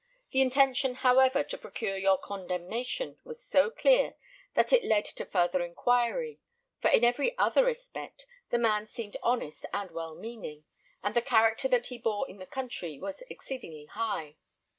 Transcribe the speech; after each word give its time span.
The 0.31 0.41
intention, 0.41 0.95
however, 0.95 1.43
to 1.43 1.57
procure 1.59 1.95
your 1.95 2.17
condemnation 2.17 3.19
was 3.23 3.39
so 3.45 3.69
clear, 3.69 4.15
that 4.55 4.73
it 4.73 4.83
led 4.83 5.05
to 5.05 5.27
farther 5.27 5.61
inquiry; 5.61 6.39
for 6.81 6.87
in 6.87 7.03
every 7.03 7.37
other 7.37 7.63
respect 7.63 8.25
the 8.49 8.57
man 8.57 8.87
seemed 8.87 9.17
honest 9.21 9.63
and 9.71 9.91
well 9.91 10.15
meaning, 10.15 10.63
and 11.03 11.13
the 11.15 11.21
character 11.21 11.67
that 11.67 11.85
he 11.85 11.99
bore 11.99 12.27
in 12.27 12.37
the 12.39 12.47
country 12.47 12.97
was 12.99 13.21
exceedingly 13.29 13.85
high. 13.85 14.37